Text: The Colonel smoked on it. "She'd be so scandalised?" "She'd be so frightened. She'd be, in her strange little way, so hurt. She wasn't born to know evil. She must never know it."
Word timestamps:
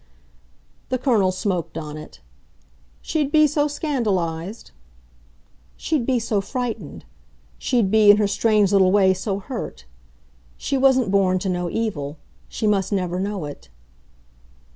The 0.89 0.97
Colonel 0.97 1.31
smoked 1.31 1.77
on 1.77 1.95
it. 1.95 2.21
"She'd 3.03 3.31
be 3.31 3.45
so 3.45 3.67
scandalised?" 3.67 4.71
"She'd 5.77 6.07
be 6.07 6.17
so 6.17 6.41
frightened. 6.41 7.05
She'd 7.59 7.91
be, 7.91 8.09
in 8.09 8.17
her 8.17 8.25
strange 8.25 8.71
little 8.71 8.91
way, 8.91 9.13
so 9.13 9.37
hurt. 9.37 9.85
She 10.57 10.75
wasn't 10.75 11.11
born 11.11 11.37
to 11.37 11.49
know 11.49 11.69
evil. 11.69 12.17
She 12.47 12.65
must 12.65 12.91
never 12.91 13.19
know 13.19 13.45
it." 13.45 13.69